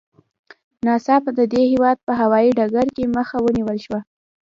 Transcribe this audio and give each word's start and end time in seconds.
ناڅاپه 0.85 1.31
د 1.39 1.41
دې 1.53 1.61
هېواد 1.71 1.97
په 2.05 2.11
هوايي 2.21 2.49
ډګر 2.57 2.87
کې 2.95 3.13
مخه 3.17 3.37
ونیول 3.43 3.77
شوه. 3.85 3.99